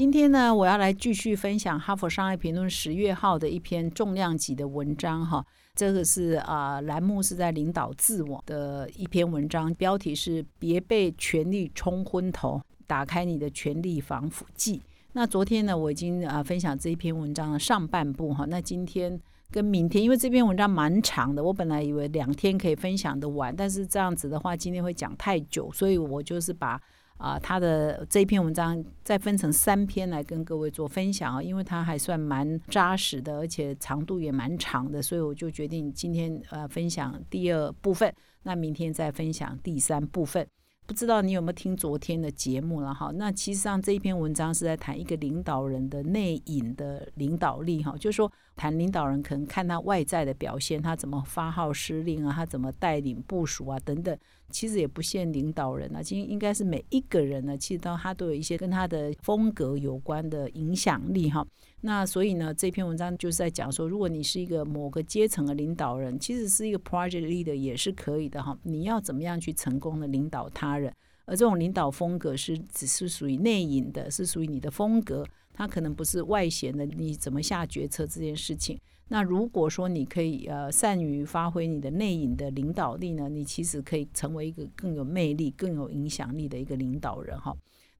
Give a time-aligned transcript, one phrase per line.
[0.00, 5.44] 今天呢，我要来继续分享《哈佛商业评论》十月号的一篇重量级的文章哈。
[5.74, 14.80] 这个是啊，栏目是在领导自我的一篇文章，标题是“别被权力冲昏头，打开你的权力防腐剂”。
[15.12, 18.46] 那昨天呢，我已经啊分享这一篇文章的上半部哈。
[18.48, 26.80] 那今天跟明天，因为这篇文章蛮长的，我本来以为两天可以分享的完，但是这样子的话，今天会讲太久，所以我就是把。
[27.20, 38.10] 啊，他的这一篇文章再分成三篇来跟各位做分享啊，因为它还算蛮扎实的，而且长度也蛮长的，所以我就决定今天呃分享第二部分，
[38.44, 40.46] 那明天再分享第三部分。
[40.86, 43.12] 不知道你有没有听昨天的节目了哈？
[43.14, 54.14] 那其实上这一篇文章是在谈一个领导人的内隐的领导力哈，就是说谈领导人可能看他外在的表现，他怎么发号施令啊，他怎么带领部署啊等等。
[54.50, 61.42] 其实也不限领导人啊，其实应该是每一个人呢，其实到他都有一些跟他的风格有关的影响力哈。
[61.80, 68.54] 那所以呢，这篇文章就是在讲说，如果你是一个某个阶层的领导人，其实是一个 project leader 也是可以的哈。
[68.64, 70.92] 你要怎么样去成功的领导他人？
[71.24, 76.86] 而这种领导风格是只是属于内隐的，是属于你的风格，他可能不是外显的。
[76.86, 78.78] 你怎么下决策这件事情？
[79.08, 87.52] 那如果说你可以呃善于发挥你的内隐的领导力呢，你其实可以成为一个更有魅力、更有影响力的一个领导人哈。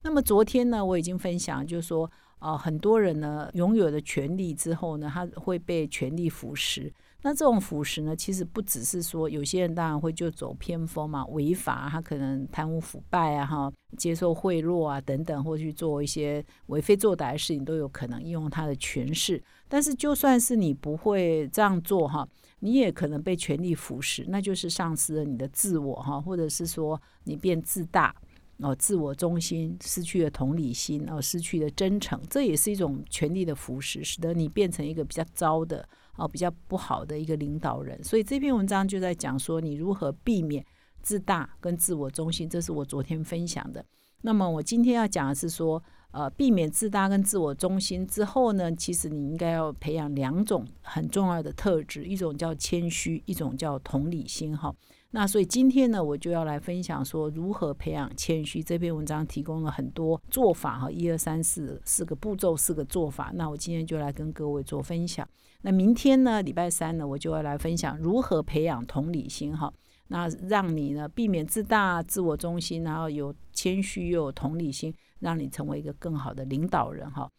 [0.03, 2.09] 那么昨天呢，我已经分享，就是说
[2.41, 6.91] 啊，很多人呢拥有了权力之后呢，他会被权力腐蚀。
[7.23, 19.41] 那这种腐蚀呢，其实不只是说有些人当然会就走偏锋嘛，违法，他可能贪污腐败啊，哈，接受贿赂啊等等，或去做一些为非作歹的事情，都有可能应用他的权势。
[19.67, 22.27] 但是就算是你不会这样做哈，
[22.61, 28.15] 你也可能被权力腐蚀，那就是丧失了你的自我哈，或者是说你变自大
[28.61, 35.87] 哦，自我中心，失去了同理心哦，失去了真诚，这也是一种权力的腐蚀，使得你变成一个比较糟的。
[36.17, 40.63] 哦，比较不好的一个领导人，所以这篇文章就在讲说你如何避免
[41.01, 43.83] 自大跟自我中心，这是我昨天分享的。
[44.21, 54.55] 那么我今天要讲的是说，呃，避免自大跟自我中心之后呢，其实你应该要培养两种很重要的特质，一种叫谦虚，一种叫同理心。
[54.55, 54.75] 哈。
[55.13, 58.63] 那所以今天呢，我就要来分享说如何培养谦虚。
[58.63, 63.29] 这篇文章提供了很多做法哈，一二三四四个步骤，四个做法。
[63.35, 65.27] 那我今天就来跟各位做分享。
[65.63, 69.71] 那明天呢，礼拜三呢，我就要来分享如何培养同理心哈。
[70.07, 77.29] 那让你呢避免自大、自我中心，然后有谦虚又有同理心，让你成为一个更好的领导人哈。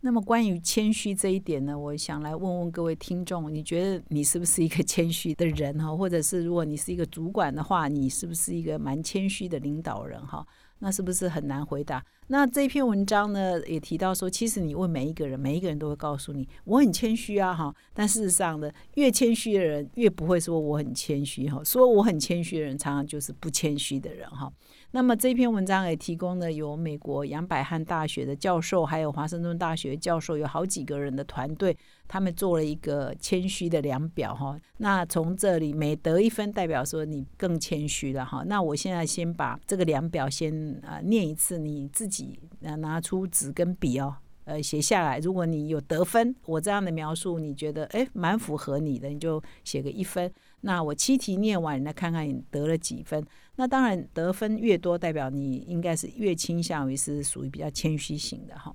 [0.00, 5.96] 那么关于谦虚这一点呢，我想来问问各位听众，你觉得你是不是一个谦虚的人哈？
[5.96, 10.46] 或者是如果你是一个主管的话，你是不是一个蛮谦虚的领导人哈？
[10.78, 12.04] 那是不是很难回答？
[12.28, 17.74] 那这篇文章呢，也提到说，其实你问每一个人，每一个人都会告诉你，我很谦虚啊哈。
[17.94, 21.62] 但事实上呢，越谦虚的人，越不会说我很谦虚哈。
[21.64, 24.52] 说我很谦虚的人，常常就是不谦虚的人哈。
[24.90, 31.76] 那么这篇文章也提供了有美国杨百翰大学的教授，还有华盛顿大学教授，有好几个人的团队，
[32.08, 34.58] 他们做了一个谦虚的量表哈。
[34.78, 38.42] 那从这里每得一分，代表说你更谦虚了哈。
[38.46, 40.52] 那我现在先把这个量表先
[40.84, 44.16] 啊念一次，你自己拿出纸跟笔哦。
[44.44, 45.18] 呃，写下来。
[45.18, 50.32] 如果你有得分，我这样的描述你觉得哎蛮符合你的，你就写个一分。
[50.60, 53.26] 那我七题念完，你来看看你得了几分。
[53.56, 58.72] 那当然得分越多，代表你应该是越倾向于是属于比较谦虚型的哈。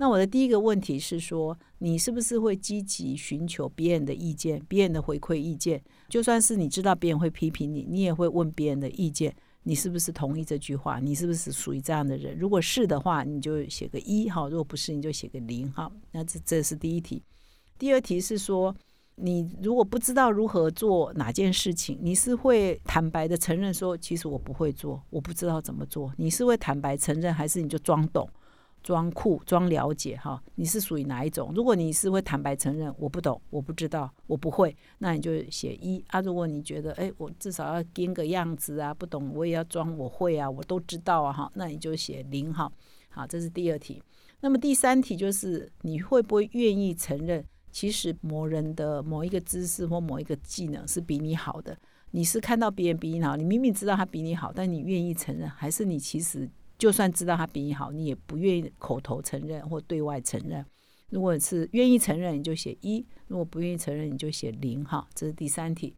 [0.00, 5.78] 那我的第一个问题是说，你是不是会积极寻求别人的意见、别人的回馈意见？
[6.08, 9.36] 就算是你知道别人会批评你，你也会问别人的意见。
[9.64, 10.98] 你是不是同意这句话？
[11.00, 12.34] 你是不是属于这样的人？
[12.38, 15.92] 如果是的话，你就写个一哈；如果不是，你就写个零哈。
[16.12, 17.22] 那这这是第一题。
[17.78, 18.74] 第二题是说，
[19.16, 26.10] 你如果不知道如何做哪件事情，你是会坦白的承认说，其实我不会做，我不知道怎么做。
[26.16, 28.26] 你是会坦白承认，还是你就装懂？
[28.82, 31.52] 装酷装了解哈，你是属于哪一种？
[31.54, 36.20] 如果你是会坦白承认我不懂，我不知道，我不会，那你就写一啊。
[36.20, 42.70] 如果你觉得哎，我至少要编个样子啊，不懂我也要装我会啊，我都知道啊哈，那你就写零哈。
[43.08, 44.02] 好，这是第二题。
[44.40, 51.76] 那么第三题就是你会不会愿意承认，其实某人的某一个知识或某一个技能是比你好的？
[52.12, 56.48] 你是看到别人比你好，你明明知道他比你好，但你愿意承认，还是你其实？
[56.80, 60.64] 就算知道他比你好，你也不愿意口头承认或对外承认。
[61.10, 64.82] 如果是愿意承认，你就写一；如果不愿意承认，你就写零。
[64.82, 65.94] 哈，这是第三题。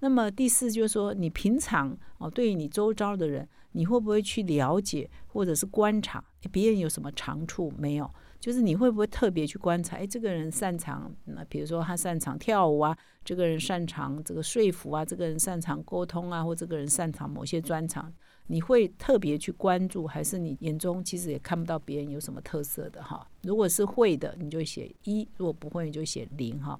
[0.00, 8.10] 那么第四就是说，你平常哦，对于你周遭的人，你会不会去了解或者是观察别人有什么长处没有？
[8.40, 9.96] 就是你会不会特别去观察？
[9.96, 18.12] 哎，这个人擅长，那比如说他擅长跳舞啊，这个人擅长这个说服啊，这个人擅长沟通啊，或这个人擅长某些专长，
[18.46, 23.26] 你会特别去关注，还是你眼中其实也看不到别人有什么特色的哈？
[23.42, 26.78] 如果是会的，你就写一；如果不会，你就写零哈。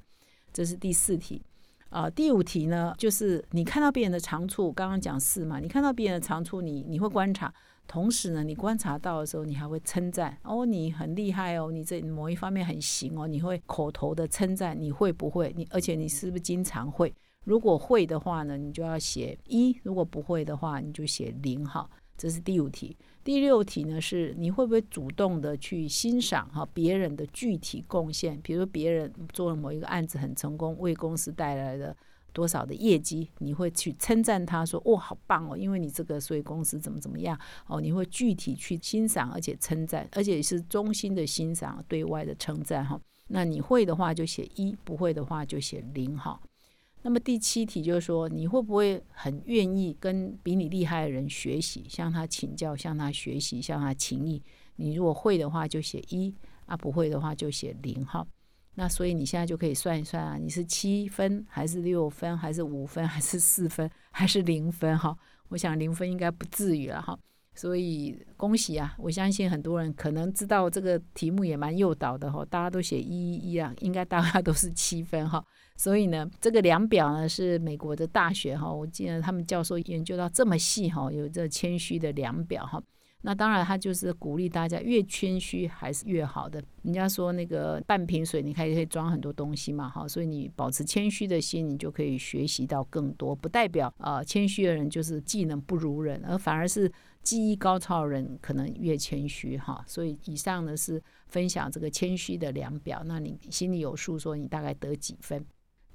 [0.53, 1.43] 这是第四题。
[1.91, 7.55] 啊，第五题呢，就是你看到别人的长处，刚刚讲四嘛，你看到别人的长处，你你会观察，
[7.87, 15.53] 同时呢，你观察到的时候，你还会称赞哦，你很厉害哦，你这某一方面很行哦，你会口头的称赞，你会不会？
[15.57, 17.15] 你而且你是不是经常会？
[17.45, 21.89] 如果会的话呢，你就要写一；如果不会的话，你就写零哈。
[22.17, 22.97] 这是第五题。
[23.25, 28.41] 第六题呢，是你会不会主动的去欣赏哈别人的具体贡献？
[28.41, 31.97] 比如说别人做了某一个案子很成功，为公司带来了
[32.33, 35.57] 多少的业绩，你会去称赞他说：“哇，好棒哦！
[35.57, 43.01] 因为你这个，所以公司怎么怎么样哦？”你会具体去欣赏，而且称赞，而且是衷心的欣赏，对外的称赞哈。
[43.29, 46.41] 那你会的话就写一，不会的话就写零哈。
[47.07, 54.43] 那么第七题就是说，你会不会很愿意跟比你厉害的人学习，向他请教，向他学习，向他请益？
[54.77, 56.35] 你如果会的话，就写一
[56.65, 58.27] 啊；不会的话，就写零哈。
[58.77, 65.15] 那所以你现在就可以算一算啊，你是七分还是六分，还是五分，还是四分，还是零分哈？
[65.51, 67.19] 我想零分应该不至于了哈。
[67.55, 68.95] 所以恭喜啊！
[68.99, 75.45] 我相信很多人可能知道这个题目也蛮诱导的哈，大家都写一一一啊，应该大家都是七分哈。
[75.77, 82.83] 所以呢，这个量表呢是美国的大学哈，我记得他们教授研究到这么细哈，有这谦虚的量表哈。
[83.27, 86.63] 那当然，他就是鼓励大家越谦虚还是越好的。
[86.83, 90.07] 人家说那个半瓶水，你可以可以装很多东西嘛，哈。
[90.07, 93.35] 所以你保持谦虚的心，你就可以学习到更多。
[93.35, 96.93] 不代表啊，谦虚的人就是技能不如人，而反而是
[97.23, 99.83] 技艺高超的人可能越谦虚哈。
[99.87, 105.43] 所以以上呢是分享这个谦虚的量表，那你心里有数，说你大概得几分。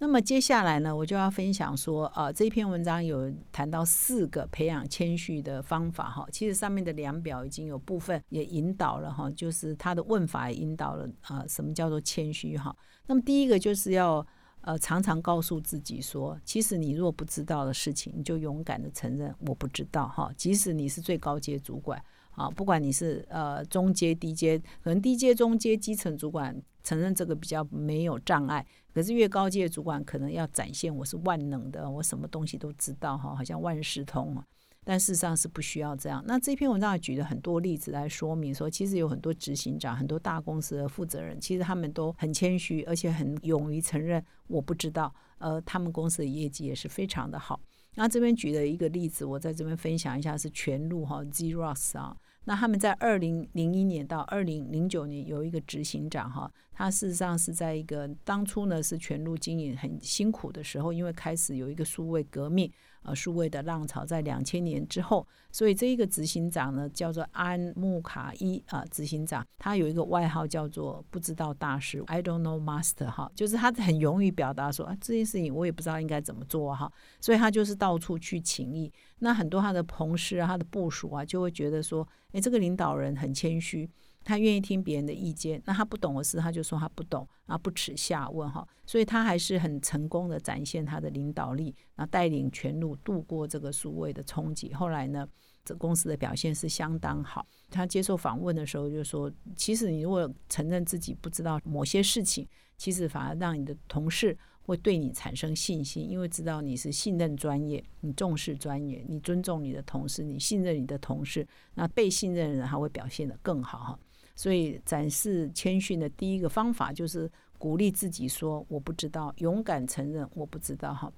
[0.01, 6.25] 那么接下来呢，我就要分享说，呃，这篇文章有谈到四个培养谦虚的方法哈。
[6.31, 12.73] 其实上面的量表已经有部分也引导了哈，就是他的问法也引导了啊，什么叫做谦虚哈？
[13.07, 14.25] 那么第一个就是要
[14.61, 20.31] 呃常常告诉自己说，其实你若不知道的事情，你就勇敢的承认我不知道哈。
[20.37, 26.61] 即使你是最高阶主管啊，不管你是呃中阶、低阶，可能低阶、中阶、基层主管。
[26.81, 34.43] 承认这个比较没有障碍，可是越高阶主管可能要展现我是万能的，我什么东西都知道哈，好像万事通啊。
[34.85, 36.23] 但事实上是不需要这样。
[36.25, 45.13] 那这篇文章举了很多例子来说明，说其实有很多执行长、很多大公司的负责人，其实他们都很谦虚，而且很勇于承认我不知道。
[45.39, 47.59] 呃，他们公司的业绩也是非常的好。
[47.95, 52.15] 那这边举的一个例子，我在这边分享一下，是全路哈 Zeros 啊。
[52.45, 62.71] 那他们在二零零一年到二零零九年有一个执行长哈，他事实上是在一个当初呢是全路经营很辛苦的时候，因为开始有一个数位革命。
[63.01, 78.91] 呃，数位的浪潮在两千年之后，所以这一个执行长呢叫做安穆卡伊啊，执行长他有一个外号叫做不知道大师，I don't know master 哈，就是他很勇于表达说啊这件事情我也不知道应该怎么做哈，所以他就是到处去请益。
[79.19, 83.89] 那很多他的同事啊，他的部属啊，就会觉得说，哎，这个领导人很谦虚。
[84.23, 94.73] 他愿意听别人的意见，那他不懂的事，他就说他不懂，啊，不耻下问哈，所以他还是很成功的展现他的领导力，然后带领全路度过这个数位的冲击。
[94.73, 95.27] 后来呢，
[95.65, 97.45] 这公司的表现是相当好。
[97.71, 102.47] 他接受访问的时候就说，其实你如果承认自己不知道某些事情，
[102.77, 113.99] 其实反而让你的同事会对你产生信心，因为知道你是信任专业，你重视专业，你尊重你的同事，你信任你的同事，那被信任的人还会表现得更好哈。
[114.39, 121.11] 所以展示谦逊的第一个方法就是鼓励自己说我不知道，勇敢承认我不知道哈。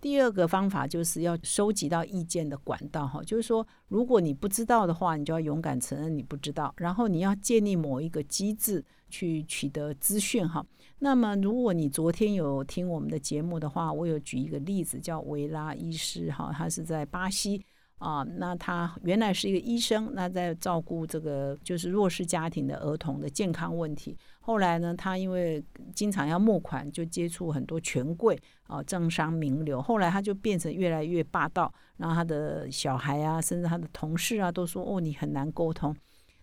[0.00, 10.64] 第二个方法就是要收集到意见的管道哈，就是说如果你不知道的话，你就要勇敢承认你不知道，然后你要建立某一个机制去取得资讯哈。
[11.00, 17.60] 那么如果你昨天有听我们的节目的话，我有举一个例子叫维拉医师哈，他是在巴西。
[17.98, 24.16] 啊，那他原来是一个医生，那在照顾这个就是弱势家庭的儿童的健康问题。
[24.40, 25.62] 后来呢，他因为
[25.94, 29.82] 经常要募款，就接触很多权贵啊、政商名流。
[29.82, 35.94] 后来他就变成越来越霸道，然后他的小孩啊，甚至他的同事啊，都说：“哦，你很难沟通。”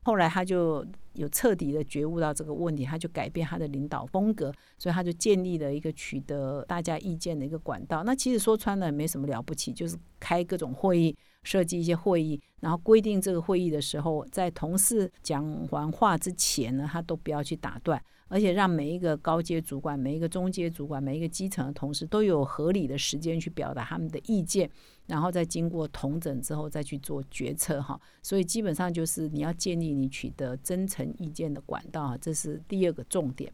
[0.03, 0.85] 后来他就。
[1.15, 8.03] 有彻底的觉悟到这个问题，他就改变他的领导风格，所以他就建立了一个取得大家意见的一个管道。
[8.03, 11.15] 那其实说穿了没什么了不起，就是开各种会议，
[11.45, 18.03] 设计一些会议，然后规定这个会议的时候，在同事讲完话之前呢，他都不要去打断。
[18.27, 24.67] 而且让每一个高阶主管、每一个中阶主管、每一个基层的同事都有合理的时间去表达他们的意见，
[25.05, 28.01] 然后再经过同整之后再去做决策哈。
[28.23, 33.53] 所以基本上就是你要建立你取得真诚意见的管道，这是第二个重点。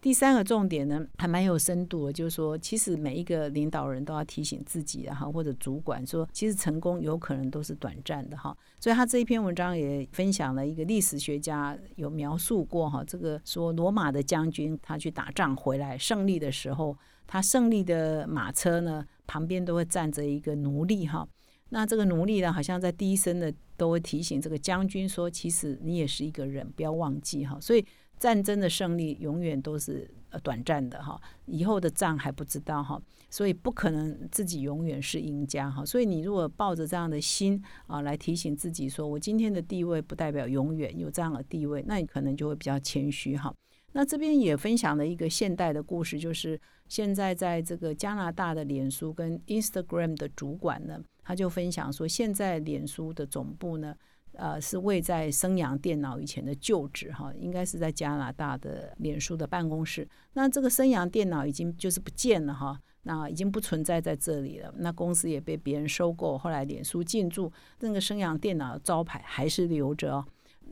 [0.00, 8.56] 第三个重点呢，还蛮有深度的，就是说，其实每一个领导人都要提醒自己，然后或者主管说，其实成功有可能都是短暂的哈。
[8.78, 21.28] 所以他这一篇文章也分享了一个历史学家有描述过哈，这个说罗马的将军他去打仗回来胜利的时候，他胜利的马车呢旁边都会站着一个奴隶哈。
[21.72, 27.58] 那这个奴隶呢，好像在低声的都会提醒这个将军说，其实你也是一个人，不要忘记哈。
[27.60, 27.82] 所以。
[28.20, 35.82] 战争的胜利永远都是呃短暂的哈，以后的仗还不知道哈，所以不可能自己永远是赢家哈。
[35.86, 43.50] 所以你如果抱着这样的心啊，来提醒自己说，我今天的地位不代表永远有这样的地位，那你可能就会比较谦虚哈。
[43.92, 53.94] 那这边也分享了一个现代的故事，就是现在在这个加拿大的脸书跟 Instagram 的主管呢，他就分享说，现在脸书的总部呢。
[54.34, 60.08] 呃，是位在生阳电脑以前的旧址哈，应该是在加拿大的脸书的办公室。
[60.34, 64.72] 那这个生阳电脑已经就是不见了哈，那已经不存在在这里了。
[64.78, 70.24] 那公司也被别人收购，后来脸书进驻，那个生阳电脑的招牌还是留着。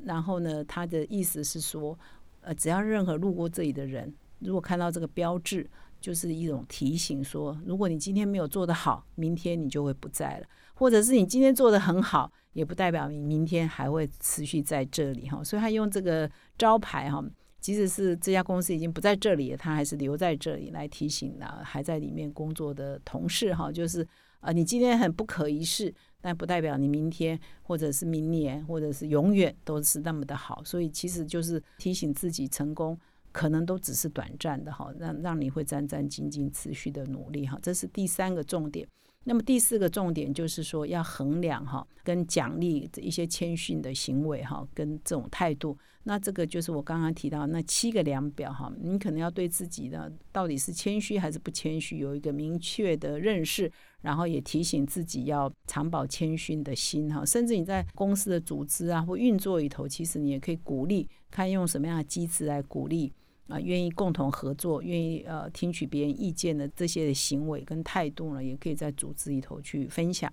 [0.05, 1.99] 然后呢，他的意思是说，
[2.43, 5.69] 呃，只要任何路过这里的人，如果看到这个标志，
[6.00, 10.47] 就是一种提醒，说如果你今天没有做得好，明天你就会不在了。
[10.75, 15.43] 或者是你今天做的很好，也不代表你明天还会持续在这里哈。
[15.43, 17.21] 所以他用这个招牌哈，
[17.61, 24.07] 即使是这家公司已经不在这里，他还是留在这里来提醒呢还在里面工作的同事哈，就是
[24.38, 30.62] 啊，你今天很不可一世，但不代表你明天或者是明年或者是永远都是那么的好。
[30.64, 32.97] 所以其实就是提醒自己，成功
[33.32, 37.58] 可能都只是短暂的哈，让让你会战战兢兢持续的努力哈。
[37.62, 38.87] 这是第三个重点。
[39.28, 45.76] 那么第四个重点就是说，要衡量哈，跟奖励一些谦逊的行为哈，跟这种态度。
[46.04, 53.70] 那这个就是我刚刚提到那七个量表哈，你可能要对自己的到底是谦虚还是不谦虚有一个明确的认识，
[54.00, 57.23] 然后也提醒自己要常保谦逊的心哈。
[57.26, 63.12] 甚至你在公司的组织啊或运作里头，其实你也可以鼓励，看用什么样的机制来鼓励。
[63.49, 70.33] 啊，愿意共同合作，愿意呃听取别人意见的这些的行为跟态度呢，也可以在组织里头去分享。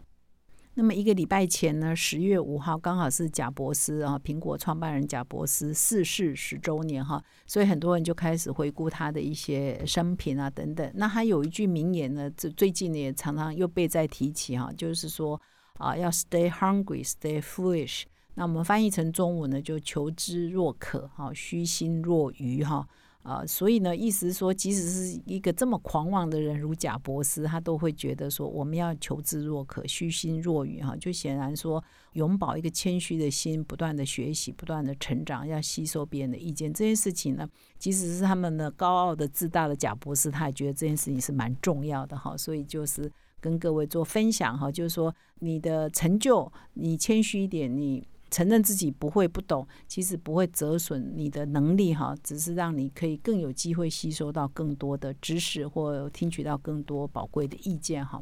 [0.78, 10.92] 那么一个礼拜前呢，十月五号刚好是贾博斯啊，苹果创办人贾博斯逝世十周年哈，所以很多人就开始回顾他的一些生平啊等等。
[10.96, 15.42] 那他有一句名言呢，这最近也常常又被再提起哈，就是说
[15.78, 18.04] 啊，要 stay hungry, stay foolish。
[18.34, 22.86] 那我们翻译成中文呢，就求知若渴哈，虚心若愚哈。
[23.26, 36.72] 啊所以呢，意思是说，即使是一个这么狂妄的人如贾伯斯，他都会觉得说，我们要求知若渴，虚心若愚，哈，就显然说，永葆一个谦虚的心，不断的学习，不断的成长，要吸收别人的意见。
[36.72, 42.38] 这件事情呢，即使是他们的高傲的自大的贾伯斯，他也觉得这件事情是蛮重要的，哈。
[42.38, 48.08] 所以就是跟各位做分享，哈，就是说你的成就，你谦虚一点，你。
[48.32, 58.22] 承认自己不会不懂，其实不会折损你的能力哈，只是让你可以更有机会吸收到更多的知识或听取到更多宝贵的意见哈。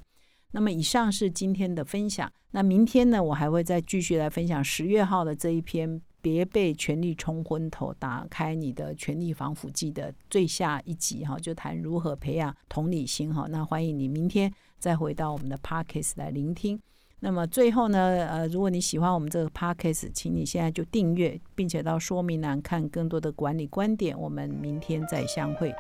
[0.52, 13.48] 那么以上是今天的分享，那明天呢，我还会再继续来分享十月号的这一篇“别被权力冲昏头，打开你的权力防腐剂”的最下一集哈，就谈如何培养同理心哈。
[13.50, 16.80] 那欢迎你明天再回到我们的 Parkes 来聆听。
[17.26, 24.20] 那么最后呢，呃，如果你喜欢我们这个 podcast，请你现在就订阅，并且到说明栏看更多的管理观点。
[24.20, 25.74] 我们明天再相会。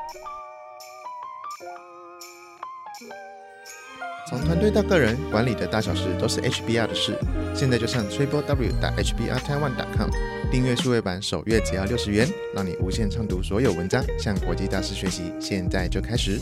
[4.29, 7.13] 从团队到个人，管理的大小事都是 HBR 的事。
[7.53, 10.09] 现在就上 triple w 打 hbr taiwan com
[10.50, 15.33] 订阅数位版，首月只要六十元，让你无限畅读所有文章，向国际大师学习。
[15.41, 16.39] 现在就开始。